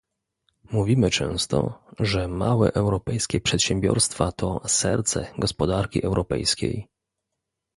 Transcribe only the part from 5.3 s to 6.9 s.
gospodarki europejskiej